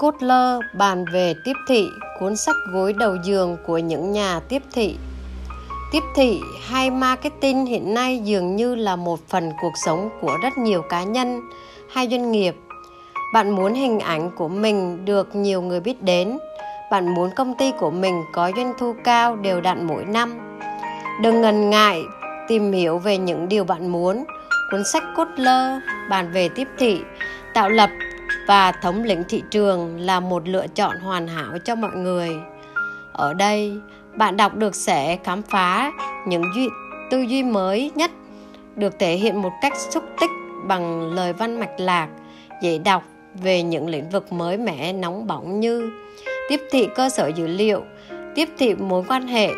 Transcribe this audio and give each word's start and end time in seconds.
Kotler 0.00 0.60
bàn 0.72 1.04
về 1.12 1.34
tiếp 1.44 1.52
thị, 1.68 1.88
cuốn 2.18 2.36
sách 2.36 2.56
gối 2.72 2.92
đầu 2.92 3.16
giường 3.24 3.56
của 3.66 3.78
những 3.78 4.12
nhà 4.12 4.40
tiếp 4.48 4.62
thị. 4.72 4.96
Tiếp 5.92 6.02
thị 6.14 6.40
hay 6.68 6.90
marketing 6.90 7.66
hiện 7.66 7.94
nay 7.94 8.20
dường 8.24 8.56
như 8.56 8.74
là 8.74 8.96
một 8.96 9.20
phần 9.28 9.50
cuộc 9.62 9.72
sống 9.84 10.10
của 10.20 10.36
rất 10.42 10.58
nhiều 10.58 10.82
cá 10.82 11.04
nhân 11.04 11.40
hay 11.92 12.08
doanh 12.10 12.32
nghiệp. 12.32 12.56
Bạn 13.34 13.50
muốn 13.50 13.74
hình 13.74 14.00
ảnh 14.00 14.30
của 14.36 14.48
mình 14.48 15.04
được 15.04 15.36
nhiều 15.36 15.62
người 15.62 15.80
biết 15.80 16.02
đến, 16.02 16.38
bạn 16.90 17.14
muốn 17.14 17.30
công 17.36 17.54
ty 17.54 17.72
của 17.78 17.90
mình 17.90 18.22
có 18.32 18.50
doanh 18.56 18.72
thu 18.78 18.94
cao 19.04 19.36
đều 19.36 19.60
đặn 19.60 19.86
mỗi 19.86 20.04
năm. 20.04 20.38
Đừng 21.22 21.40
ngần 21.40 21.70
ngại 21.70 22.02
tìm 22.48 22.72
hiểu 22.72 22.98
về 22.98 23.18
những 23.18 23.48
điều 23.48 23.64
bạn 23.64 23.92
muốn. 23.92 24.24
Cuốn 24.70 24.82
sách 24.92 25.04
Kotler 25.16 25.82
bàn 26.10 26.30
về 26.32 26.48
tiếp 26.48 26.68
thị, 26.78 27.00
tạo 27.54 27.68
lập 27.68 27.90
và 28.50 28.72
thống 28.72 29.02
lĩnh 29.04 29.24
thị 29.28 29.42
trường 29.50 30.00
là 30.00 30.20
một 30.20 30.48
lựa 30.48 30.66
chọn 30.66 30.96
hoàn 31.00 31.28
hảo 31.28 31.58
cho 31.64 31.74
mọi 31.74 31.90
người. 31.96 32.30
Ở 33.12 33.34
đây 33.34 33.72
bạn 34.16 34.36
đọc 34.36 34.54
được 34.54 34.74
sẽ 34.74 35.18
khám 35.24 35.42
phá 35.42 35.92
những 36.26 36.42
duy, 36.56 36.68
tư 37.10 37.20
duy 37.20 37.42
mới 37.42 37.90
nhất 37.94 38.10
được 38.76 38.98
thể 38.98 39.14
hiện 39.14 39.42
một 39.42 39.52
cách 39.62 39.72
xúc 39.76 40.04
tích 40.20 40.30
bằng 40.66 41.12
lời 41.14 41.32
văn 41.32 41.60
mạch 41.60 41.80
lạc 41.80 42.08
dễ 42.62 42.78
đọc 42.78 43.02
về 43.34 43.62
những 43.62 43.88
lĩnh 43.88 44.10
vực 44.10 44.32
mới 44.32 44.58
mẻ 44.58 44.92
nóng 44.92 45.26
bỏng 45.26 45.60
như 45.60 45.90
tiếp 46.48 46.60
thị 46.70 46.88
cơ 46.94 47.08
sở 47.08 47.26
dữ 47.26 47.46
liệu 47.46 47.84
tiếp 48.34 48.48
thị 48.58 48.74
mối 48.74 49.04
quan 49.08 49.26
hệ 49.26 49.50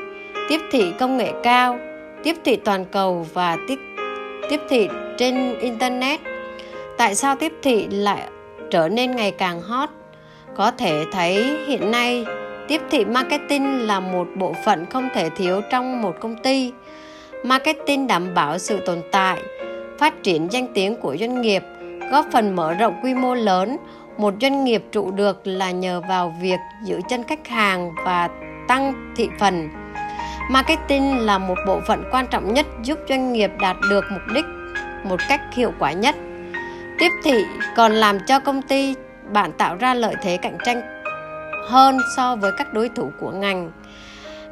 tiếp 0.48 0.60
thị 0.72 0.92
công 0.98 1.16
nghệ 1.16 1.32
cao 1.42 1.78
tiếp 2.24 2.36
thị 2.44 2.56
toàn 2.56 2.84
cầu 2.84 3.26
và 3.32 3.56
tiếp 3.68 3.78
tiếp 4.50 4.60
thị 4.68 4.88
trên 5.18 5.58
internet. 5.58 6.20
Tại 6.98 7.14
sao 7.14 7.36
tiếp 7.36 7.52
thị 7.62 7.86
lại 7.90 8.28
trở 8.72 8.88
nên 8.88 9.16
ngày 9.16 9.30
càng 9.30 9.62
hot. 9.62 9.88
Có 10.56 10.70
thể 10.70 11.04
thấy 11.12 11.56
hiện 11.66 11.90
nay, 11.90 12.24
tiếp 12.68 12.80
thị 12.90 13.04
marketing 13.04 13.86
là 13.86 14.00
một 14.00 14.26
bộ 14.36 14.54
phận 14.64 14.86
không 14.86 15.08
thể 15.14 15.30
thiếu 15.30 15.60
trong 15.70 16.02
một 16.02 16.20
công 16.20 16.42
ty. 16.42 16.72
Marketing 17.44 18.06
đảm 18.06 18.34
bảo 18.34 18.58
sự 18.58 18.80
tồn 18.86 18.98
tại, 19.12 19.42
phát 19.98 20.22
triển 20.22 20.52
danh 20.52 20.74
tiếng 20.74 20.96
của 20.96 21.16
doanh 21.20 21.40
nghiệp, 21.40 21.62
góp 22.12 22.26
phần 22.32 22.56
mở 22.56 22.74
rộng 22.74 23.00
quy 23.02 23.14
mô 23.14 23.34
lớn. 23.34 23.76
Một 24.16 24.34
doanh 24.40 24.64
nghiệp 24.64 24.84
trụ 24.92 25.10
được 25.10 25.40
là 25.44 25.70
nhờ 25.70 26.00
vào 26.08 26.34
việc 26.40 26.58
giữ 26.84 27.00
chân 27.08 27.24
khách 27.24 27.48
hàng 27.48 27.92
và 28.04 28.28
tăng 28.68 29.12
thị 29.16 29.28
phần. 29.40 29.68
Marketing 30.50 31.18
là 31.18 31.38
một 31.38 31.58
bộ 31.66 31.80
phận 31.86 32.04
quan 32.10 32.26
trọng 32.26 32.54
nhất 32.54 32.66
giúp 32.82 32.98
doanh 33.08 33.32
nghiệp 33.32 33.50
đạt 33.60 33.76
được 33.90 34.04
mục 34.12 34.22
đích 34.34 34.44
một 35.04 35.20
cách 35.28 35.40
hiệu 35.54 35.72
quả 35.78 35.92
nhất 35.92 36.16
tiếp 37.02 37.12
thị 37.22 37.44
còn 37.76 37.92
làm 37.92 38.18
cho 38.26 38.38
công 38.38 38.62
ty 38.62 38.94
bạn 39.32 39.52
tạo 39.52 39.76
ra 39.76 39.94
lợi 39.94 40.14
thế 40.22 40.36
cạnh 40.36 40.58
tranh 40.64 40.82
hơn 41.68 41.98
so 42.16 42.36
với 42.36 42.52
các 42.58 42.72
đối 42.72 42.88
thủ 42.88 43.10
của 43.20 43.30
ngành. 43.30 43.70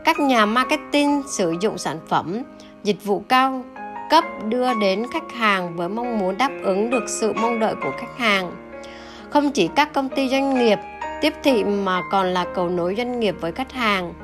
Các 0.05 0.21
nhà 0.21 0.47
marketing 0.47 1.23
sử 1.39 1.55
dụng 1.61 1.79
sản 1.79 1.99
phẩm, 2.09 2.43
dịch 2.83 3.05
vụ 3.05 3.25
cao 3.29 3.65
cấp 4.11 4.25
đưa 4.49 4.75
đến 4.81 5.07
khách 5.13 5.33
hàng 5.39 5.77
với 5.77 5.89
mong 5.89 6.19
muốn 6.19 6.39
đáp 6.39 6.51
ứng 6.63 6.91
được 6.91 7.05
sự 7.09 7.33
mong 7.33 7.61
đợi 7.61 7.75
của 7.75 7.93
khách 8.01 8.19
hàng. 8.19 8.53
Không 9.31 9.51
chỉ 9.51 9.69
các 9.77 9.93
công 9.93 10.09
ty 10.09 10.29
doanh 10.29 10.55
nghiệp 10.55 10.79
tiếp 11.21 11.35
thị 11.43 11.65
mà 11.65 12.03
còn 12.11 12.27
là 12.27 12.47
cầu 12.55 12.69
nối 12.69 12.95
doanh 12.97 13.21
nghiệp 13.21 13.35
với 13.41 13.53
khách 13.53 13.73
hàng. 13.73 14.15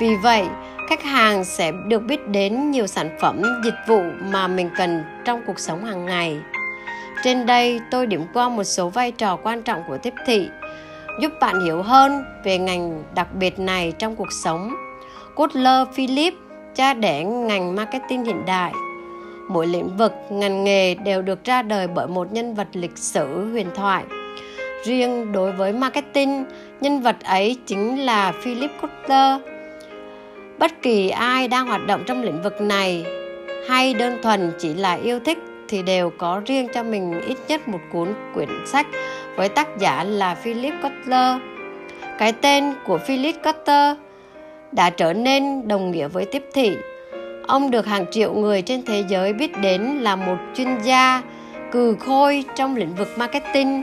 Vì 0.00 0.16
vậy, 0.16 0.44
khách 0.88 1.02
hàng 1.02 1.44
sẽ 1.44 1.72
được 1.86 2.02
biết 2.02 2.28
đến 2.28 2.70
nhiều 2.70 2.86
sản 2.86 3.10
phẩm, 3.20 3.42
dịch 3.64 3.78
vụ 3.88 4.02
mà 4.32 4.48
mình 4.48 4.70
cần 4.76 5.04
trong 5.24 5.42
cuộc 5.46 5.58
sống 5.58 5.84
hàng 5.84 6.06
ngày 6.06 6.40
trên 7.22 7.46
đây 7.46 7.80
tôi 7.90 8.06
điểm 8.06 8.24
qua 8.34 8.48
một 8.48 8.64
số 8.64 8.88
vai 8.88 9.12
trò 9.12 9.36
quan 9.36 9.62
trọng 9.62 9.82
của 9.88 9.98
tiếp 9.98 10.14
thị, 10.26 10.48
giúp 11.20 11.32
bạn 11.40 11.64
hiểu 11.64 11.82
hơn 11.82 12.24
về 12.44 12.58
ngành 12.58 13.02
đặc 13.14 13.34
biệt 13.34 13.58
này 13.58 13.92
trong 13.98 14.16
cuộc 14.16 14.32
sống. 14.44 14.74
Kotler 15.34 15.88
Philip, 15.94 16.34
cha 16.74 16.94
đẻ 16.94 17.24
ngành 17.24 17.74
marketing 17.74 18.24
hiện 18.24 18.44
đại. 18.46 18.72
Mỗi 19.48 19.66
lĩnh 19.66 19.96
vực, 19.96 20.12
ngành 20.30 20.64
nghề 20.64 20.94
đều 20.94 21.22
được 21.22 21.44
ra 21.44 21.62
đời 21.62 21.86
bởi 21.86 22.06
một 22.06 22.32
nhân 22.32 22.54
vật 22.54 22.68
lịch 22.72 22.98
sử 22.98 23.50
huyền 23.50 23.66
thoại. 23.74 24.04
Riêng 24.84 25.32
đối 25.32 25.52
với 25.52 25.72
marketing, 25.72 26.44
nhân 26.80 27.00
vật 27.00 27.16
ấy 27.24 27.56
chính 27.66 28.00
là 28.00 28.32
Philip 28.32 28.70
Kotler. 28.80 29.40
Bất 30.58 30.82
kỳ 30.82 31.08
ai 31.08 31.48
đang 31.48 31.66
hoạt 31.66 31.86
động 31.86 32.02
trong 32.06 32.22
lĩnh 32.22 32.42
vực 32.42 32.60
này 32.60 33.04
hay 33.68 33.94
đơn 33.94 34.18
thuần 34.22 34.52
chỉ 34.58 34.74
là 34.74 34.94
yêu 34.94 35.20
thích 35.20 35.38
thì 35.68 35.82
đều 35.82 36.10
có 36.18 36.40
riêng 36.46 36.68
cho 36.74 36.82
mình 36.82 37.20
ít 37.20 37.38
nhất 37.48 37.68
một 37.68 37.80
cuốn 37.92 38.14
quyển 38.34 38.48
sách 38.66 38.86
với 39.36 39.48
tác 39.48 39.68
giả 39.78 40.04
là 40.04 40.34
Philip 40.34 40.74
Kotler. 40.82 41.36
Cái 42.18 42.32
tên 42.32 42.72
của 42.86 42.98
Philip 42.98 43.34
Kotler 43.44 43.96
đã 44.72 44.90
trở 44.90 45.12
nên 45.12 45.68
đồng 45.68 45.90
nghĩa 45.90 46.08
với 46.08 46.24
tiếp 46.24 46.44
thị. 46.54 46.76
Ông 47.46 47.70
được 47.70 47.86
hàng 47.86 48.06
triệu 48.10 48.34
người 48.34 48.62
trên 48.62 48.82
thế 48.82 49.04
giới 49.08 49.32
biết 49.32 49.58
đến 49.60 49.82
là 49.82 50.16
một 50.16 50.36
chuyên 50.54 50.68
gia 50.82 51.22
cừ 51.72 51.96
khôi 52.00 52.44
trong 52.54 52.76
lĩnh 52.76 52.94
vực 52.94 53.08
marketing, 53.16 53.82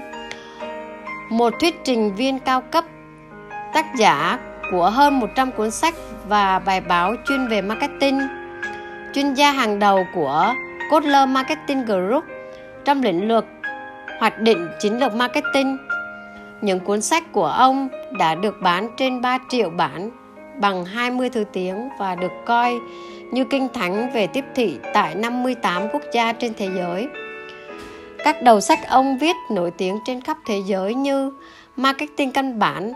một 1.30 1.54
thuyết 1.60 1.76
trình 1.84 2.16
viên 2.16 2.40
cao 2.40 2.62
cấp, 2.62 2.86
tác 3.74 3.86
giả 3.98 4.40
của 4.72 4.90
hơn 4.90 5.20
100 5.20 5.52
cuốn 5.52 5.72
sách 5.72 5.94
và 6.28 6.60
bài 6.60 6.82
báo 6.82 7.16
chuyên 7.28 7.48
về 7.48 7.62
marketing, 7.62 8.20
chuyên 9.14 9.34
gia 9.34 9.52
hàng 9.52 9.80
đầu 9.80 10.06
của 10.16 10.54
Kotler 10.90 11.30
Marketing 11.30 11.86
Group 11.86 12.24
trong 12.86 13.04
lĩnh 13.04 13.28
vực 13.30 13.46
hoạch 14.20 14.40
định 14.40 14.68
chiến 14.80 15.00
lược 15.00 15.16
marketing. 15.16 15.78
Những 16.62 16.80
cuốn 16.80 17.02
sách 17.02 17.32
của 17.32 17.46
ông 17.46 17.90
đã 18.18 18.36
được 18.36 18.56
bán 18.62 18.90
trên 18.98 19.22
3 19.22 19.38
triệu 19.50 19.70
bản 19.70 20.12
bằng 20.62 20.86
20 20.86 21.30
thứ 21.30 21.44
tiếng 21.54 21.90
và 22.00 22.16
được 22.16 22.32
coi 22.46 22.74
như 23.32 23.46
kinh 23.46 23.68
thánh 23.74 24.12
về 24.14 24.28
tiếp 24.28 24.46
thị 24.56 24.78
tại 24.94 25.16
58 25.16 25.88
quốc 25.92 26.02
gia 26.14 26.34
trên 26.34 26.54
thế 26.58 26.70
giới. 26.76 27.08
Các 28.24 28.44
đầu 28.44 28.62
sách 28.62 28.80
ông 28.90 29.18
viết 29.18 29.36
nổi 29.52 29.72
tiếng 29.72 30.00
trên 30.06 30.22
khắp 30.22 30.38
thế 30.46 30.62
giới 30.66 30.96
như 30.96 31.32
Marketing 31.76 32.32
căn 32.32 32.60
bản, 32.60 32.94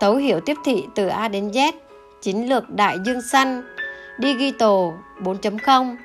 Thấu 0.00 0.16
hiểu 0.16 0.40
tiếp 0.40 0.56
thị 0.64 0.86
từ 0.94 1.08
A 1.08 1.28
đến 1.28 1.48
Z, 1.48 1.72
Chiến 2.22 2.48
lược 2.48 2.70
đại 2.70 2.96
dương 3.06 3.22
xanh, 3.32 3.62
Digital 4.18 4.70
4.0, 5.20 5.96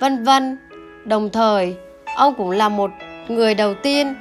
vân 0.00 0.24
vân. 0.24 0.58
Đồng 1.04 1.30
thời, 1.30 1.76
ông 2.16 2.34
cũng 2.34 2.50
là 2.50 2.68
một 2.68 2.90
người 3.28 3.54
đầu 3.54 3.74
tiên 3.74 4.14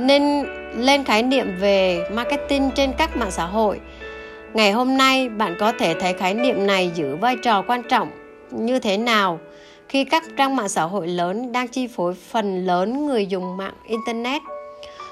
nên 0.00 0.46
lên 0.76 1.04
khái 1.04 1.22
niệm 1.22 1.56
về 1.60 2.00
marketing 2.12 2.70
trên 2.74 2.92
các 2.98 3.16
mạng 3.16 3.30
xã 3.30 3.44
hội. 3.44 3.80
Ngày 4.54 4.72
hôm 4.72 4.96
nay, 4.96 5.28
bạn 5.28 5.56
có 5.60 5.72
thể 5.78 5.94
thấy 6.00 6.12
khái 6.12 6.34
niệm 6.34 6.66
này 6.66 6.90
giữ 6.94 7.16
vai 7.16 7.36
trò 7.42 7.62
quan 7.62 7.82
trọng 7.88 8.10
như 8.50 8.78
thế 8.78 8.96
nào 8.96 9.38
khi 9.88 10.04
các 10.04 10.24
trang 10.36 10.56
mạng 10.56 10.68
xã 10.68 10.82
hội 10.82 11.08
lớn 11.08 11.52
đang 11.52 11.68
chi 11.68 11.86
phối 11.86 12.14
phần 12.14 12.66
lớn 12.66 13.06
người 13.06 13.26
dùng 13.26 13.56
mạng 13.56 13.74
internet. 13.86 14.42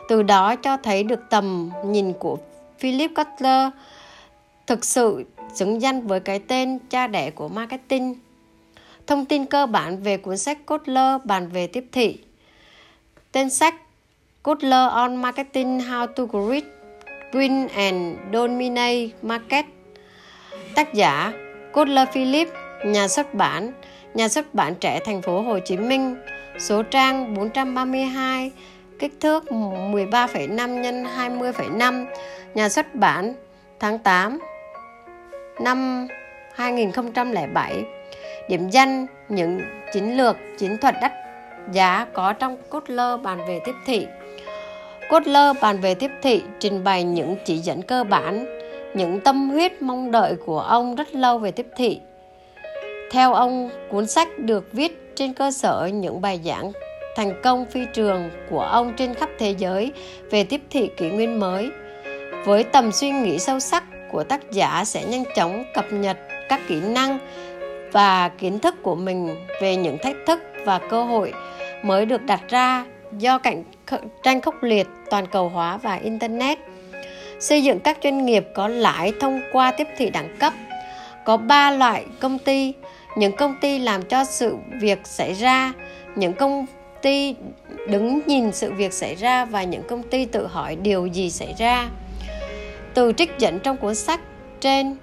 Từ 0.09 0.23
đó 0.23 0.56
cho 0.56 0.77
thấy 0.77 1.03
được 1.03 1.21
tầm 1.31 1.71
nhìn 1.84 2.12
của 2.12 2.38
Philip 2.78 3.11
Kotler 3.15 3.69
thực 4.67 4.84
sự 4.84 5.25
xứng 5.55 5.83
danh 5.83 6.06
với 6.06 6.21
cái 6.21 6.38
tên 6.38 6.78
cha 6.91 7.06
đẻ 7.06 7.31
của 7.31 7.49
marketing 7.49 8.15
Thông 9.06 9.25
tin 9.25 9.47
cơ 9.47 9.67
bản 9.67 10.03
về 10.03 10.17
cuốn 10.17 10.39
sách 10.39 10.67
Kotler 10.67 11.21
bàn 11.25 11.49
về 11.49 11.67
tiếp 11.67 11.84
thị. 11.93 12.19
Tên 13.33 13.50
sách 13.50 13.75
Kotler 14.43 14.91
on 14.91 15.17
Marketing 15.17 15.78
How 15.78 16.06
to 16.06 16.27
Create, 16.27 16.67
Win 17.33 17.69
and 17.75 18.19
Dominate 18.33 19.09
Market. 19.22 19.65
Tác 20.75 20.94
giả 20.94 21.33
Kotler 21.72 22.09
Philip, 22.12 22.49
nhà 22.87 23.09
xuất 23.09 23.34
bản, 23.34 23.72
nhà 24.15 24.28
xuất 24.28 24.55
bản 24.55 24.75
trẻ 24.75 25.00
thành 25.05 25.23
phố 25.23 25.43
Hồ 25.43 25.59
Chí 25.59 25.77
Minh, 25.77 26.17
số 26.58 26.82
trang 26.82 27.35
432, 27.35 28.53
kích 28.99 29.12
thước 29.20 29.44
13,5 29.44 30.82
x 30.82 31.19
20,5, 31.19 32.06
nhà 32.55 32.69
xuất 32.69 32.94
bản 32.94 33.35
tháng 33.81 33.99
8 33.99 34.38
năm 35.61 36.08
2007 36.55 37.85
điểm 38.48 38.70
danh, 38.70 39.06
những 39.28 39.60
chiến 39.93 40.16
lược, 40.16 40.37
chiến 40.58 40.78
thuật 40.78 40.94
đắt 41.00 41.12
giá 41.72 42.06
có 42.12 42.32
trong 42.32 42.56
cốt 42.69 42.84
lơ 42.87 43.16
bàn 43.16 43.38
về 43.48 43.60
tiếp 43.64 43.75
thị. 43.87 44.06
Cốt 45.08 45.26
lơ 45.26 45.52
bàn 45.60 45.81
về 45.81 45.94
tiếp 45.94 46.10
thị 46.22 46.43
trình 46.60 46.84
bày 46.84 47.04
những 47.04 47.37
chỉ 47.44 47.56
dẫn 47.56 47.82
cơ 47.82 48.04
bản, 48.04 48.46
những 48.94 49.20
tâm 49.20 49.50
huyết 49.50 49.82
mong 49.82 50.10
đợi 50.10 50.34
của 50.46 50.60
ông 50.60 50.94
rất 50.94 51.14
lâu 51.14 51.38
về 51.38 51.50
tiếp 51.50 51.66
thị. 51.76 52.00
Theo 53.10 53.34
ông, 53.34 53.70
cuốn 53.90 54.06
sách 54.06 54.28
được 54.38 54.72
viết 54.72 55.12
trên 55.14 55.34
cơ 55.34 55.50
sở 55.50 55.90
những 55.93 56.20
bài 56.20 56.40
giảng 56.44 56.72
thành 57.16 57.43
công 57.43 57.66
phi 57.66 57.84
trường 57.93 58.31
của 58.50 58.60
ông 58.60 58.93
trên 58.96 59.14
khắp 59.14 59.28
thế 59.38 59.54
giới 59.58 59.93
về 60.31 60.44
tiếp 60.44 60.60
thị 60.70 60.90
kỷ 60.96 61.10
nguyên 61.10 61.40
mới. 61.40 61.70
Với 62.44 62.64
tầm 62.64 62.93
suy 62.93 63.10
nghĩ 63.10 63.38
sâu 63.38 63.60
sắc 63.60 63.84
của 64.12 64.25
tác 64.25 64.50
giả 64.50 64.84
sẽ 64.84 65.04
nhanh 65.04 65.25
chóng 65.37 65.64
cập 65.75 65.93
nhật 65.93 66.16
các 66.48 66.60
kỹ 66.69 66.81
năng 66.81 67.19
và 67.96 68.28
kiến 68.28 68.58
thức 68.58 68.82
của 68.82 68.94
mình 68.94 69.37
về 69.60 69.76
những 69.76 69.98
thách 69.98 70.16
thức 70.26 70.43
và 70.64 70.78
cơ 70.78 71.04
hội 71.04 71.32
mới 71.82 72.06
được 72.06 72.22
đặt 72.22 72.40
ra 72.48 72.84
do 73.19 73.38
cạnh 73.38 73.64
tranh 74.22 74.40
khốc 74.40 74.62
liệt, 74.62 74.87
toàn 75.10 75.26
cầu 75.26 75.48
hóa 75.48 75.76
và 75.76 75.94
internet. 75.94 76.58
Xây 77.40 77.62
dựng 77.62 77.81
các 77.81 77.98
doanh 78.04 78.25
nghiệp 78.26 78.46
có 78.54 78.69
lãi 78.69 79.12
thông 79.20 79.40
qua 79.52 79.72
tiếp 79.72 79.88
thị 79.96 80.10
đẳng 80.10 80.37
cấp. 80.38 80.52
Có 81.25 81.37
ba 81.37 81.70
loại 81.70 82.04
công 82.20 82.38
ty, 82.38 82.75
những 83.16 83.37
công 83.37 83.54
ty 83.60 83.78
làm 83.78 84.02
cho 84.02 84.25
sự 84.25 84.56
việc 84.81 85.06
xảy 85.06 85.32
ra, 85.32 85.72
những 86.16 86.32
công 86.32 86.66
ty 87.02 87.34
đứng 87.88 88.20
nhìn 88.26 88.52
sự 88.52 88.72
việc 88.72 88.93
xảy 88.93 89.14
ra 89.14 89.44
và 89.44 89.62
những 89.62 89.82
công 89.88 90.02
ty 90.02 90.25
tự 90.25 90.46
hỏi 90.46 90.76
điều 90.76 91.06
gì 91.06 91.31
xảy 91.31 91.54
ra. 91.58 91.88
Từ 92.94 93.12
trích 93.12 93.38
dẫn 93.38 93.58
trong 93.58 93.76
cuốn 93.76 93.94
sách 93.94 94.20
trên 94.60 94.96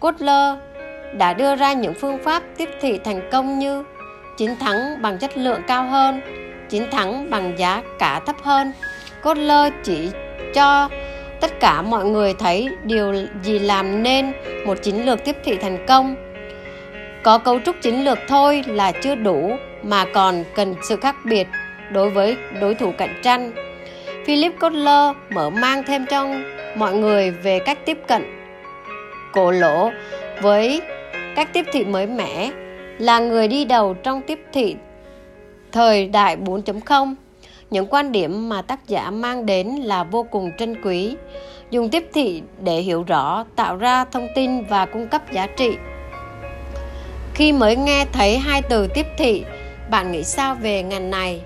Kotler 0.00 0.58
đã 1.18 1.34
đưa 1.34 1.56
ra 1.56 1.72
những 1.72 1.94
phương 1.94 2.18
pháp 2.24 2.42
tiếp 2.56 2.68
thị 2.80 2.98
thành 3.04 3.28
công 3.30 3.58
như 3.58 3.84
chiến 4.36 4.56
thắng 4.60 5.02
bằng 5.02 5.18
chất 5.18 5.36
lượng 5.36 5.60
cao 5.66 5.84
hơn 5.84 6.20
chiến 6.68 6.90
thắng 6.90 7.30
bằng 7.30 7.58
giá 7.58 7.82
cả 7.98 8.20
thấp 8.26 8.36
hơn. 8.42 8.72
Kotler 9.22 9.72
chỉ 9.82 10.10
cho 10.54 10.88
tất 11.40 11.60
cả 11.60 11.82
mọi 11.82 12.04
người 12.04 12.34
thấy 12.34 12.68
điều 12.82 13.14
gì 13.42 13.58
làm 13.58 14.02
nên 14.02 14.32
một 14.66 14.82
chiến 14.82 15.06
lược 15.06 15.24
tiếp 15.24 15.36
thị 15.44 15.56
thành 15.56 15.86
công. 15.86 16.16
Có 17.22 17.38
cấu 17.38 17.60
trúc 17.60 17.76
chiến 17.82 18.04
lược 18.04 18.18
thôi 18.28 18.64
là 18.66 18.92
chưa 18.92 19.14
đủ 19.14 19.56
mà 19.82 20.04
còn 20.14 20.44
cần 20.54 20.74
sự 20.88 20.96
khác 20.96 21.16
biệt 21.24 21.46
đối 21.92 22.10
với 22.10 22.36
đối 22.60 22.74
thủ 22.74 22.92
cạnh 22.98 23.20
tranh. 23.22 23.52
Philip 24.26 24.52
kotler 24.60 25.16
mở 25.30 25.50
mang 25.50 25.82
thêm 25.82 26.06
cho 26.06 26.26
mọi 26.76 26.94
người 26.94 27.30
về 27.30 27.58
cách 27.58 27.78
tiếp 27.86 27.98
cận 28.08 28.22
cổ 29.32 29.50
lỗ 29.50 29.90
với 30.42 30.82
cách 31.36 31.52
tiếp 31.52 31.66
thị 31.72 31.84
mới 31.84 32.06
mẻ 32.06 32.50
là 32.98 33.18
người 33.18 33.48
đi 33.48 33.64
đầu 33.64 33.94
trong 33.94 34.20
tiếp 34.26 34.40
thị 34.52 34.76
thời 35.72 36.08
đại 36.08 36.36
4.0 36.36 37.14
những 37.70 37.86
quan 37.90 38.12
điểm 38.12 38.48
mà 38.48 38.62
tác 38.62 38.88
giả 38.88 39.10
mang 39.10 39.46
đến 39.46 39.66
là 39.66 40.04
vô 40.04 40.26
cùng 40.30 40.50
trân 40.58 40.82
quý. 40.82 41.16
Dùng 41.70 41.90
tiếp 41.90 42.08
thị 42.12 42.42
để 42.60 42.80
hiểu 42.80 43.02
rõ, 43.02 43.44
tạo 43.56 43.76
ra 43.76 44.04
thông 44.04 44.28
tin 44.34 44.64
và 44.64 44.86
cung 44.86 45.08
cấp 45.08 45.32
giá 45.32 45.46
trị. 45.46 45.70
Khi 47.34 47.52
mới 47.52 47.76
nghe 47.76 48.06
thấy 48.12 48.38
hai 48.38 48.62
từ 48.62 48.86
tiếp 48.86 49.06
thị, 49.18 49.44
bạn 49.90 50.12
nghĩ 50.12 50.24
sao 50.24 50.54
về 50.54 50.82
ngành 50.82 51.10
này? 51.10 51.40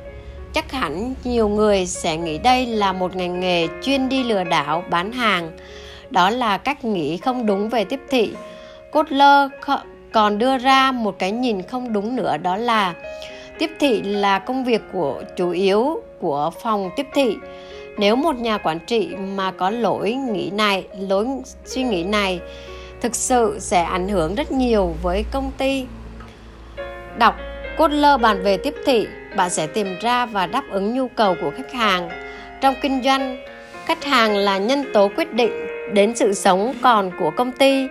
Chắc 0.52 0.73
hẳn 0.73 1.14
nhiều 1.25 1.49
người 1.49 1.87
sẽ 1.87 2.17
nghĩ 2.17 2.38
đây 2.38 2.67
là 2.67 2.93
một 2.93 3.17
ngành 3.17 3.40
nghề 3.40 3.69
chuyên 3.82 4.08
đi 4.08 4.25
lừa 4.25 4.44
đảo, 4.44 4.85
bán 4.90 5.12
hàng. 5.12 5.50
Đó 6.11 6.31
là 6.31 6.58
cách 6.58 6.85
nghĩ 6.85 7.17
không 7.17 7.46
đúng 7.46 7.69
về 7.69 7.85
tiếp 7.85 8.00
thị. 8.11 8.32
Kotler 8.93 9.50
còn 10.12 10.38
đưa 10.38 10.58
ra 10.58 10.93
một 10.93 11.19
cái 11.19 11.32
nhìn 11.32 11.62
không 11.62 11.93
đúng 11.93 12.17
nữa, 12.17 12.37
đó 12.43 12.56
là 12.56 12.94
tiếp 13.58 13.70
thị 13.79 14.02
là 14.02 14.38
công 14.38 14.64
việc 14.64 14.82
của 14.93 15.23
chủ 15.37 15.50
yếu 15.50 16.02
của 16.20 16.50
phòng 16.62 16.90
tiếp 16.96 17.06
thị. 17.14 17.37
Nếu 17.99 18.17
một 18.17 18.37
nhà 18.37 18.58
quản 18.58 18.79
trị 18.79 19.08
mà 19.37 19.50
có 19.50 19.70
lỗi 19.70 20.12
nghĩ 20.12 20.50
này 20.50 20.87
lối 21.08 21.26
suy 21.64 21.82
nghĩ 21.82 22.05
này, 22.05 22.40
thực 23.00 23.14
sự 23.14 23.56
sẽ 23.61 23.82
ảnh 23.82 24.08
hưởng 24.08 24.35
rất 24.35 24.52
nhiều 24.52 24.94
với 25.02 25.25
công 25.32 25.50
ty. 25.58 25.87
Đọc 27.19 27.37
cốt 27.79 27.88
lơ 27.88 28.19
bàn 28.19 28.43
về 28.43 28.56
tiếp 28.56 28.75
thị 28.87 29.06
bạn 29.37 29.50
sẽ 29.50 29.67
tìm 29.67 29.87
ra 30.00 30.26
và 30.26 30.46
đáp 30.46 30.62
ứng 30.70 30.94
nhu 30.94 31.08
cầu 31.08 31.35
của 31.40 31.50
khách 31.56 31.73
hàng. 31.73 32.11
Trong 32.61 32.75
kinh 32.82 33.02
doanh, 33.02 33.37
khách 33.85 34.05
hàng 34.05 34.37
là 34.37 34.58
nhân 34.58 34.85
tố 34.94 35.11
quyết 35.17 35.32
định 35.32 35.52
đến 35.94 36.17
sự 36.17 36.35
sống 36.35 36.75
còn 36.82 37.11
của 37.19 37.31
công 37.31 37.52
ty 37.52 37.87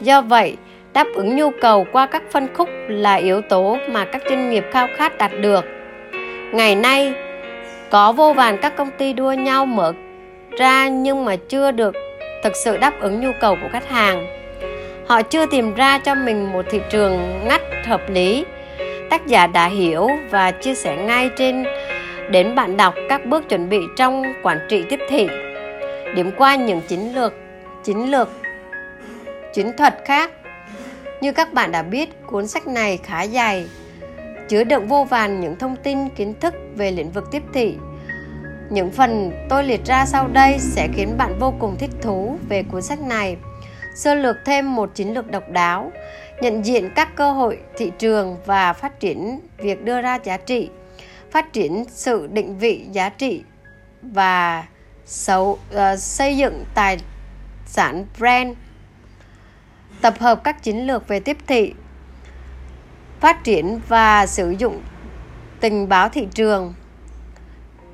do 0.00 0.20
vậy, 0.20 0.56
đáp 0.92 1.06
ứng 1.14 1.36
nhu 1.36 1.50
cầu 1.60 1.86
qua 1.92 2.06
các 2.06 2.22
phân 2.30 2.48
khúc 2.54 2.68
là 2.88 3.14
yếu 3.14 3.40
tố 3.40 3.76
mà 3.88 4.04
các 4.04 4.22
doanh 4.28 4.50
nghiệp 4.50 4.64
khao 4.70 4.88
khát 4.96 5.18
đạt 5.18 5.30
được. 5.40 5.64
Ngày 6.52 6.74
nay, 6.74 7.12
có 7.90 8.12
vô 8.12 8.32
vàn 8.32 8.58
các 8.58 8.76
công 8.76 8.90
ty 8.90 9.12
đua 9.12 9.32
nhau 9.32 9.66
mở 9.66 9.92
ra 10.58 10.88
nhưng 10.88 11.24
mà 11.24 11.36
chưa 11.36 11.70
được 11.70 11.94
thực 12.42 12.56
sự 12.56 12.76
đáp 12.76 13.00
ứng 13.00 13.20
nhu 13.20 13.30
cầu 13.40 13.56
của 13.62 13.68
khách 13.72 13.88
hàng. 13.88 14.26
Họ 15.06 15.22
chưa 15.22 15.46
tìm 15.46 15.74
ra 15.74 15.98
cho 15.98 16.14
mình 16.14 16.52
một 16.52 16.64
thị 16.70 16.80
trường 16.90 17.40
ngắt 17.48 17.60
hợp 17.86 18.10
lý. 18.10 18.44
Tác 19.10 19.26
giả 19.26 19.46
đã 19.46 19.66
hiểu 19.66 20.08
và 20.30 20.50
chia 20.50 20.74
sẻ 20.74 20.96
ngay 20.96 21.30
trên 21.36 21.64
đến 22.30 22.54
bạn 22.54 22.76
đọc 22.76 22.94
các 23.08 23.26
bước 23.26 23.48
chuẩn 23.48 23.68
bị 23.68 23.78
trong 23.96 24.22
quản 24.42 24.58
trị 24.68 24.84
tiếp 24.88 25.00
thị. 25.08 25.28
Điểm 26.14 26.30
qua 26.36 26.54
những 26.56 26.80
chiến 26.80 27.14
lược 27.14 27.34
chiến 27.84 28.10
lược 28.10 28.28
chiến 29.54 29.76
thuật 29.76 29.94
khác. 30.04 30.30
Như 31.20 31.32
các 31.32 31.52
bạn 31.52 31.72
đã 31.72 31.82
biết 31.82 32.26
cuốn 32.26 32.48
sách 32.48 32.66
này 32.66 32.96
khá 32.96 33.22
dài 33.22 33.68
chứa 34.48 34.64
đựng 34.64 34.88
vô 34.88 35.04
vàn 35.04 35.40
những 35.40 35.58
thông 35.58 35.76
tin 35.76 36.08
kiến 36.08 36.34
thức 36.40 36.54
về 36.76 36.90
lĩnh 36.90 37.10
vực 37.10 37.24
tiếp 37.30 37.42
thị. 37.54 37.74
Những 38.70 38.90
phần 38.90 39.32
tôi 39.48 39.64
liệt 39.64 39.84
ra 39.84 40.06
sau 40.06 40.28
đây 40.28 40.58
sẽ 40.58 40.88
khiến 40.94 41.16
bạn 41.18 41.38
vô 41.38 41.54
cùng 41.58 41.76
thích 41.78 41.90
thú 42.02 42.38
về 42.48 42.62
cuốn 42.62 42.82
sách 42.82 43.00
này. 43.00 43.36
Sơ 43.94 44.14
lược 44.14 44.36
thêm 44.46 44.76
một 44.76 44.94
chiến 44.94 45.14
lược 45.14 45.30
độc 45.30 45.50
đáo 45.50 45.92
nhận 46.40 46.64
diện 46.64 46.90
các 46.96 47.16
cơ 47.16 47.32
hội 47.32 47.58
thị 47.76 47.92
trường 47.98 48.36
và 48.46 48.72
phát 48.72 49.00
triển 49.00 49.40
việc 49.58 49.84
đưa 49.84 50.00
ra 50.00 50.18
giá 50.24 50.36
trị 50.36 50.70
phát 51.30 51.52
triển 51.52 51.84
sự 51.88 52.26
định 52.32 52.58
vị 52.58 52.86
giá 52.92 53.08
trị 53.08 53.42
và 54.02 54.66
xấu, 55.06 55.50
uh, 55.50 55.58
ờ, 55.72 55.96
xây 55.96 56.36
dựng 56.36 56.64
tài 56.74 56.98
sản 57.66 58.06
brand 58.18 58.56
tập 60.02 60.14
hợp 60.18 60.44
các 60.44 60.62
chiến 60.62 60.86
lược 60.86 61.08
về 61.08 61.20
tiếp 61.20 61.36
thị, 61.46 61.74
phát 63.20 63.44
triển 63.44 63.80
và 63.88 64.26
sử 64.26 64.54
dụng 64.58 64.82
tình 65.60 65.88
báo 65.88 66.08
thị 66.08 66.28
trường, 66.34 66.74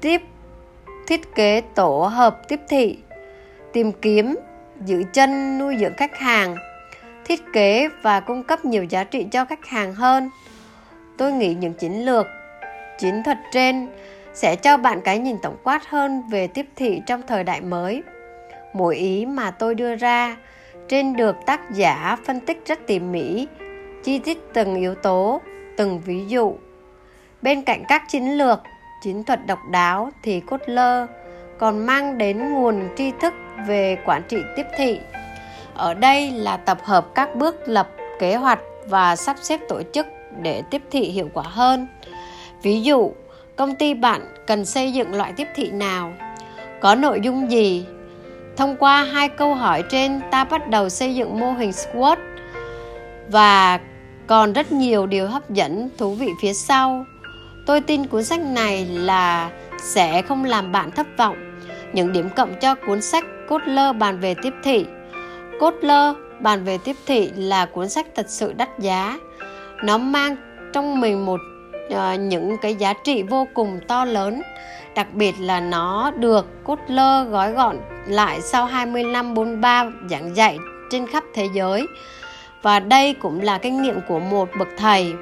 tiếp 0.01 0.23
thiết 1.07 1.35
kế 1.35 1.61
tổ 1.75 2.11
hợp 2.13 2.49
tiếp 2.49 2.61
thị, 2.69 2.99
tìm 3.73 3.93
kiếm, 3.93 4.37
giữ 4.85 5.03
chân, 5.13 5.59
nuôi 5.59 5.77
dưỡng 5.81 5.95
khách 5.97 6.19
hàng, 6.19 6.57
thiết 7.25 7.41
kế 7.53 7.89
và 8.03 8.21
cung 8.21 8.43
cấp 8.43 8.65
nhiều 8.65 8.85
giá 8.85 9.05
trị 9.05 9.27
cho 9.33 9.45
khách 9.45 9.67
hàng 9.67 9.95
hơn. 9.95 10.31
Tôi 11.19 11.33
nghĩ 11.33 11.55
những 11.55 11.75
chiến 11.75 12.07
lược, 12.07 12.27
chiến 12.99 13.23
thuật 13.25 13.39
trên 13.53 13.89
sẽ 14.35 14.57
cho 14.57 14.77
bạn 14.77 15.01
cái 15.01 15.19
nhìn 15.19 15.37
tổng 15.43 15.57
quát 15.63 15.89
hơn 15.89 16.23
về 16.31 16.47
tiếp 16.47 16.67
thị 16.77 17.03
trong 17.07 17.23
thời 17.27 17.45
đại 17.45 17.61
mới. 17.61 18.03
Mỗi 18.73 18.97
ý 18.97 19.27
mà 19.27 19.51
tôi 19.51 19.75
đưa 19.75 19.97
ra 19.97 20.37
trên 20.89 21.17
được 21.17 21.37
tác 21.47 21.71
giả 21.71 22.17
phân 22.25 22.41
tích 22.41 22.63
rất 22.67 22.87
tỉ 22.87 22.99
mỉ, 22.99 23.47
chi 24.05 24.19
tiết 24.19 24.39
từng 24.55 24.75
yếu 24.75 24.95
tố, 24.95 25.41
từng 25.77 26.01
ví 26.01 26.25
dụ. 26.29 26.55
Bên 27.43 27.63
cạnh 27.63 27.85
các 27.89 28.03
chiến 28.09 28.39
lược, 28.39 28.61
chiến 29.03 29.25
thuật 29.25 29.47
độc 29.47 29.59
đáo 29.71 30.11
thì 30.23 30.41
cốt 30.41 30.61
lơ 30.67 31.07
còn 31.59 31.87
mang 31.87 32.19
đến 32.19 32.53
nguồn 32.53 32.89
tri 32.97 33.13
thức 33.21 33.35
về 33.67 33.99
quản 34.07 34.23
trị 34.29 34.37
tiếp 34.57 34.67
thị. 34.77 35.01
Ở 35.75 35.95
đây 35.95 36.31
là 36.31 36.57
tập 36.57 36.79
hợp 36.83 37.15
các 37.15 37.35
bước 37.37 37.69
lập 37.69 37.89
kế 38.19 38.37
hoạch 38.37 38.61
và 38.89 39.17
sắp 39.17 39.37
xếp 39.41 39.61
tổ 39.69 39.83
chức 39.93 40.07
để 40.43 40.63
tiếp 40.71 40.83
thị 40.91 41.01
hiệu 41.01 41.31
quả 41.35 41.45
hơn. 41.47 41.87
Ví 42.63 42.83
dụ, 42.83 43.13
công 43.57 43.75
ty 43.75 43.95
bạn 43.95 44.21
cần 44.47 44.65
xây 44.65 44.93
dựng 44.93 45.15
loại 45.15 45.33
tiếp 45.37 45.49
thị 45.55 45.71
nào? 45.71 46.13
Có 46.81 46.95
nội 46.95 47.21
dung 47.23 47.51
gì? 47.51 47.87
Thông 48.57 48.77
qua 48.77 49.03
hai 49.03 49.29
câu 49.29 49.55
hỏi 49.55 49.83
trên 49.89 50.21
ta 50.31 50.45
bắt 50.45 50.69
đầu 50.69 50.89
xây 50.89 51.15
dựng 51.15 51.41
mô 51.41 51.53
hình 51.53 51.71
SWOT. 51.71 52.17
Và 53.29 53.81
còn 54.27 54.53
rất 54.53 54.73
nhiều 54.73 55.07
điều 55.07 55.29
hấp 55.29 55.51
dẫn 55.51 55.91
thú 55.99 56.15
vị 56.15 56.29
phía 56.43 56.53
sau. 56.53 57.05
Tôi 57.67 57.81
tin 57.81 58.07
cuốn 58.07 58.25
sách 58.25 58.41
này 58.41 58.87
là 58.87 59.51
sẽ 59.83 60.23
không 60.23 60.45
làm 60.45 60.73
bạn 60.73 60.91
thất 60.91 61.07
vọng. 61.17 61.37
Những 61.93 62.13
điểm 62.13 62.29
cộng 62.37 62.55
cho 62.61 62.75
cuốn 62.75 63.03
sách 63.03 63.25
cốt 63.49 63.63
lơ 63.65 63.93
bàn 63.93 64.21
về 64.21 64.35
tiếp 64.43 64.53
thị. 64.65 64.87
Cốt 65.61 65.75
lơ 65.81 66.15
bàn 66.41 66.65
về 66.65 66.79
tiếp 66.85 66.97
thị 67.07 67.31
là 67.37 67.67
cuốn 67.67 67.89
sách 67.89 68.07
thật 68.15 68.27
sự 68.29 68.53
đắt 68.53 68.79
giá. 68.79 69.19
Nó 69.85 69.99
mang 69.99 70.37
trong 70.73 71.01
mình 71.01 71.27
một 71.27 71.41
uh, 71.95 72.21
những 72.21 72.57
cái 72.63 72.75
giá 72.75 72.93
trị 73.05 73.23
vô 73.23 73.47
cùng 73.55 73.81
to 73.89 74.05
lớn 74.05 74.43
đặc 74.97 75.15
biệt 75.15 75.35
là 75.41 75.61
nó 75.61 76.11
được 76.11 76.65
cốt 76.65 76.79
lơ 76.89 77.25
gói 77.25 77.53
gọn 77.53 77.77
lại 78.07 78.41
sau 78.41 78.67
20 78.67 79.05
năm 79.05 79.35
43 79.35 79.87
giảng 80.11 80.37
dạy 80.37 80.59
trên 80.91 81.07
khắp 81.07 81.25
thế 81.35 81.49
giới. 81.55 81.87
Và 82.63 82.81
đây 82.81 83.15
cũng 83.15 83.41
là 83.41 83.59
kinh 83.59 83.83
nghiệm 83.83 84.01
của 84.09 84.21
một 84.21 84.49
bậc 84.59 84.69
thầy. 84.77 85.13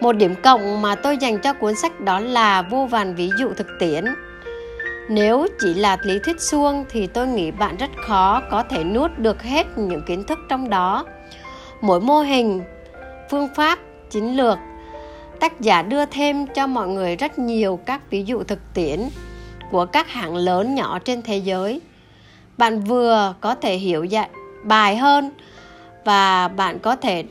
Một 0.00 0.12
điểm 0.12 0.34
cộng 0.42 0.82
mà 0.82 0.94
tôi 0.94 1.16
dành 1.16 1.38
cho 1.38 1.52
cuốn 1.52 1.74
sách 1.74 2.00
đó 2.00 2.20
là 2.20 2.62
vô 2.62 2.86
vàn 2.90 3.14
ví 3.14 3.30
dụ 3.38 3.48
thực 3.54 3.66
tiễn. 3.80 4.04
Nếu 5.08 5.46
chỉ 5.60 5.74
là 5.74 5.96
lý 6.02 6.18
thuyết 6.18 6.40
suông 6.40 6.84
thì 6.88 7.06
tôi 7.06 7.26
nghĩ 7.26 7.50
bạn 7.50 7.76
rất 7.76 7.90
khó 8.06 8.42
có 8.50 8.62
thể 8.62 8.84
nuốt 8.84 9.18
được 9.18 9.42
hết 9.42 9.66
những 9.76 10.02
kiến 10.06 10.24
thức 10.24 10.38
trong 10.48 10.70
đó. 10.70 11.04
Mỗi 11.80 12.00
mô 12.00 12.20
hình, 12.20 12.62
phương 13.30 13.48
pháp, 13.54 13.78
chiến 14.10 14.36
lược 14.36 14.58
tác 15.40 15.60
giả 15.60 15.82
đưa 15.82 16.04
thêm 16.04 16.46
cho 16.46 16.66
mọi 16.66 16.88
người 16.88 17.16
rất 17.16 17.38
nhiều 17.38 17.78
các 17.86 18.10
ví 18.10 18.24
dụ 18.24 18.42
thực 18.42 18.58
tiễn 18.74 19.00
của 19.70 19.86
các 19.86 20.08
hãng 20.08 20.36
lớn 20.36 20.74
nhỏ 20.74 20.98
trên 20.98 21.22
thế 21.22 21.36
giới 21.36 21.80
bạn 22.58 22.80
vừa 22.80 23.34
có 23.40 23.54
thể 23.54 23.76
hiểu 23.76 24.04
dạy 24.04 24.28
bài 24.64 24.96
hơn 24.96 25.30
và 26.04 26.48
bạn 26.48 26.78
có 26.78 26.96
thể 26.96 27.24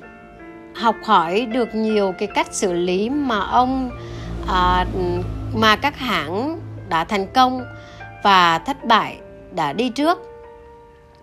học 0.75 0.95
hỏi 1.03 1.45
được 1.45 1.75
nhiều 1.75 2.13
cái 2.19 2.27
cách 2.27 2.47
xử 2.51 2.73
lý 2.73 3.09
mà 3.09 3.39
ông 3.39 3.89
à, 4.47 4.85
mà 5.55 5.75
các 5.75 5.97
hãng 5.97 6.59
đã 6.89 7.03
thành 7.03 7.27
công 7.33 7.61
và 8.23 8.59
thất 8.59 8.85
bại 8.85 9.17
đã 9.51 9.73
đi 9.73 9.89
trước. 9.89 10.19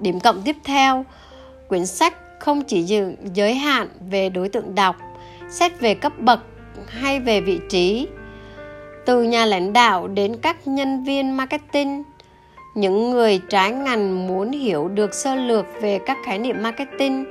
Điểm 0.00 0.20
cộng 0.20 0.42
tiếp 0.42 0.56
theo, 0.64 1.04
quyển 1.68 1.86
sách 1.86 2.14
không 2.40 2.62
chỉ 2.62 3.00
giới 3.34 3.54
hạn 3.54 3.88
về 4.10 4.28
đối 4.28 4.48
tượng 4.48 4.74
đọc, 4.74 4.96
xét 5.50 5.80
về 5.80 5.94
cấp 5.94 6.12
bậc 6.18 6.40
hay 6.86 7.20
về 7.20 7.40
vị 7.40 7.60
trí. 7.68 8.08
Từ 9.06 9.22
nhà 9.22 9.46
lãnh 9.46 9.72
đạo 9.72 10.08
đến 10.08 10.36
các 10.42 10.68
nhân 10.68 11.04
viên 11.04 11.36
marketing, 11.36 12.04
những 12.74 13.10
người 13.10 13.40
trái 13.48 13.70
ngành 13.70 14.26
muốn 14.26 14.50
hiểu 14.50 14.88
được 14.88 15.14
sơ 15.14 15.34
lược 15.34 15.66
về 15.80 15.98
các 16.06 16.18
khái 16.24 16.38
niệm 16.38 16.62
marketing 16.62 17.24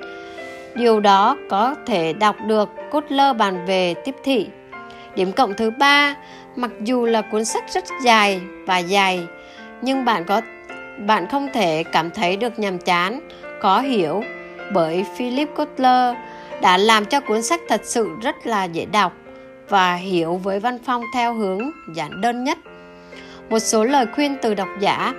điều 0.75 0.99
đó 0.99 1.37
có 1.49 1.75
thể 1.85 2.13
đọc 2.13 2.35
được 2.47 2.69
cốt 2.91 3.03
lơ 3.09 3.33
bàn 3.33 3.65
về 3.65 3.93
tiếp 3.93 4.15
thị 4.23 4.47
điểm 5.15 5.31
cộng 5.31 5.53
thứ 5.53 5.71
ba 5.71 6.15
mặc 6.55 6.71
dù 6.83 7.05
là 7.05 7.21
cuốn 7.21 7.45
sách 7.45 7.63
rất 7.73 7.83
dài 8.03 8.41
và 8.65 8.77
dài 8.77 9.27
nhưng 9.81 10.05
bạn 10.05 10.23
có 10.25 10.41
bạn 11.07 11.27
không 11.27 11.49
thể 11.53 11.83
cảm 11.83 12.09
thấy 12.11 12.37
được 12.37 12.59
nhàm 12.59 12.77
chán 12.77 13.19
có 13.61 13.79
hiểu 13.79 14.23
bởi 14.73 15.05
philip 15.17 15.49
kotler 15.55 16.15
đã 16.61 16.77
làm 16.77 17.05
cho 17.05 17.19
cuốn 17.19 17.41
sách 17.41 17.61
thật 17.69 17.81
sự 17.83 18.09
rất 18.21 18.47
là 18.47 18.63
dễ 18.63 18.85
đọc 18.85 19.13
và 19.69 19.95
hiểu 19.95 20.35
với 20.35 20.59
văn 20.59 20.77
phong 20.85 21.03
theo 21.13 21.33
hướng 21.33 21.71
giản 21.93 22.21
đơn 22.21 22.43
nhất. 22.43 22.57
Một 23.49 23.59
số 23.59 23.83
lời 23.83 24.05
khuyên 24.15 24.37
từ 24.41 24.53
độc 24.53 24.67
giả. 24.79 25.13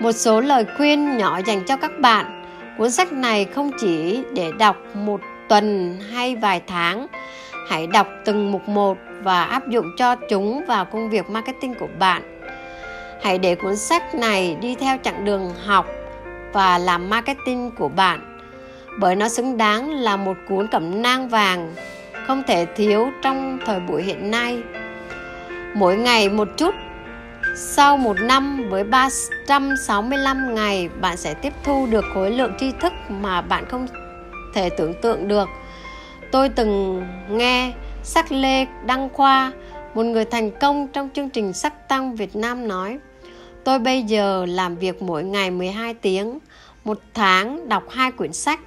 Một 0.00 0.12
số 0.12 0.40
lời 0.40 0.64
khuyên 0.76 1.16
nhỏ 1.16 1.40
dành 1.46 1.64
cho 1.64 1.76
các 1.76 2.00
bạn. 2.00 2.42
Cuốn 2.78 2.90
sách 2.90 3.12
này 3.12 3.44
không 3.44 3.70
chỉ 3.80 4.22
để 4.32 4.52
đọc 4.58 4.76
một 4.94 5.20
tuần 5.48 5.98
hay 6.12 6.36
vài 6.36 6.62
tháng. 6.66 7.06
Hãy 7.68 7.86
đọc 7.86 8.08
từng 8.24 8.52
mục 8.52 8.68
một 8.68 8.98
và 9.22 9.44
áp 9.44 9.68
dụng 9.68 9.86
cho 9.98 10.14
chúng 10.14 10.64
vào 10.66 10.84
công 10.84 11.10
việc 11.10 11.30
marketing 11.30 11.74
của 11.74 11.88
bạn. 11.98 12.38
Hãy 13.22 13.38
để 13.38 13.54
cuốn 13.54 13.76
sách 13.76 14.14
này 14.14 14.56
đi 14.60 14.74
theo 14.74 14.96
chặng 15.02 15.24
đường 15.24 15.52
học 15.64 15.86
và 16.52 16.78
làm 16.78 17.10
marketing 17.10 17.70
của 17.78 17.88
bạn, 17.88 18.38
bởi 19.00 19.16
nó 19.16 19.28
xứng 19.28 19.56
đáng 19.56 19.90
là 19.90 20.16
một 20.16 20.36
cuốn 20.48 20.66
cẩm 20.72 21.02
nang 21.02 21.28
vàng 21.28 21.74
không 22.26 22.42
thể 22.46 22.66
thiếu 22.76 23.10
trong 23.22 23.58
thời 23.66 23.80
buổi 23.80 24.02
hiện 24.02 24.30
nay 24.30 24.62
mỗi 25.74 25.96
ngày 25.96 26.28
một 26.28 26.48
chút 26.56 26.74
sau 27.56 27.96
một 27.96 28.16
năm 28.20 28.68
với 28.70 28.84
365 28.84 30.54
ngày, 30.54 30.88
bạn 31.00 31.16
sẽ 31.16 31.34
tiếp 31.34 31.52
thu 31.64 31.86
được 31.86 32.04
khối 32.14 32.30
lượng 32.30 32.52
tri 32.58 32.72
thức 32.80 32.92
mà 33.08 33.40
bạn 33.40 33.64
không 33.68 33.86
thể 34.54 34.70
tưởng 34.70 34.94
tượng 35.02 35.28
được. 35.28 35.48
Tôi 36.32 36.48
từng 36.48 37.02
nghe 37.30 37.72
Sắc 38.02 38.32
Lê 38.32 38.66
Đăng 38.86 39.08
Khoa, 39.08 39.52
một 39.94 40.02
người 40.02 40.24
thành 40.24 40.50
công 40.50 40.88
trong 40.88 41.08
chương 41.14 41.30
trình 41.30 41.52
Sắc 41.52 41.88
Tăng 41.88 42.16
Việt 42.16 42.36
Nam 42.36 42.68
nói 42.68 42.98
Tôi 43.64 43.78
bây 43.78 44.02
giờ 44.02 44.46
làm 44.48 44.76
việc 44.76 45.02
mỗi 45.02 45.24
ngày 45.24 45.50
12 45.50 45.94
tiếng, 45.94 46.38
một 46.84 47.00
tháng 47.14 47.68
đọc 47.68 47.84
hai 47.90 48.12
quyển 48.12 48.32
sách. 48.32 48.60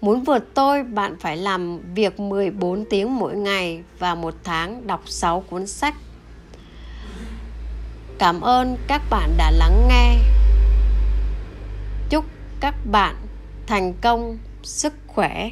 Muốn 0.00 0.24
vượt 0.24 0.54
tôi, 0.54 0.82
bạn 0.82 1.16
phải 1.20 1.36
làm 1.36 1.80
việc 1.94 2.20
14 2.20 2.84
tiếng 2.90 3.16
mỗi 3.16 3.36
ngày 3.36 3.82
và 3.98 4.14
một 4.14 4.34
tháng 4.44 4.86
đọc 4.86 5.02
6 5.06 5.40
cuốn 5.40 5.66
sách. 5.66 5.94
Cảm 8.18 8.40
ơn 8.40 8.76
các 8.86 9.02
bạn 9.10 9.30
đã 9.36 9.50
lắng 9.50 9.88
nghe. 9.88 10.16
Chúc 12.10 12.24
các 12.60 12.74
bạn 12.90 13.16
thành 13.66 13.92
công 14.00 14.38
sức 14.62 14.92
khỏe. 15.06 15.50